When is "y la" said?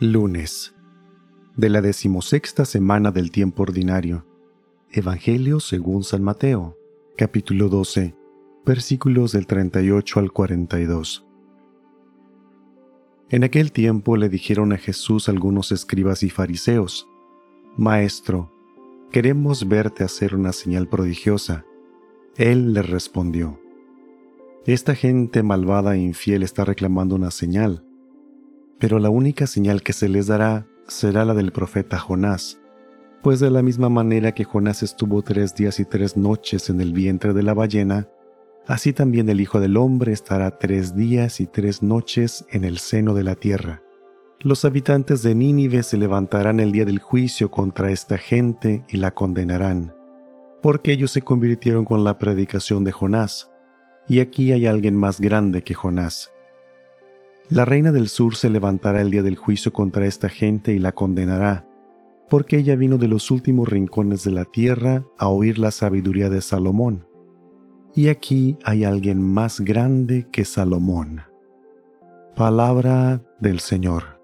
48.90-49.12, 60.72-60.90